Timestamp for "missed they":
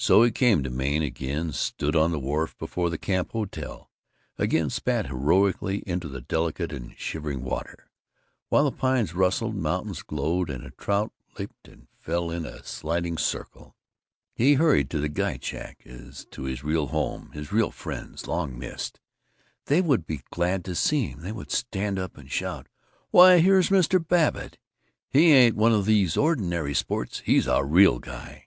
18.56-19.80